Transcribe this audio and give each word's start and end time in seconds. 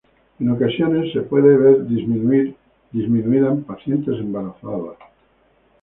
En 0.39 0.49
ocasiones, 0.49 1.13
se 1.13 1.21
puede 1.21 1.55
ver 1.57 1.85
disminuida 1.85 3.49
en 3.51 3.61
pacientes 3.65 4.15
embarazadas. 4.19 4.97